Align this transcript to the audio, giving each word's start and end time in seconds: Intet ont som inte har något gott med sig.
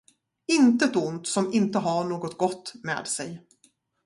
Intet 0.47 0.95
ont 0.97 1.23
som 1.27 1.53
inte 1.53 1.79
har 1.79 2.03
något 2.03 2.37
gott 2.37 2.73
med 2.83 3.07
sig. 3.07 3.41